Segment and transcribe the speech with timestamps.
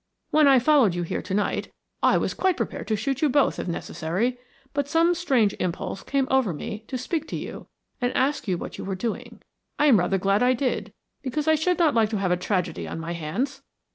[0.31, 3.59] When I followed you here to night I was quite prepared to shoot you both
[3.59, 4.39] if necessary,
[4.73, 7.67] but some strange impulse came over me to speak to you
[8.01, 9.43] and ask you what you were doing.
[9.77, 10.91] I am rather glad I did,
[11.21, 13.61] because I should not like to have a tragedy on my hands.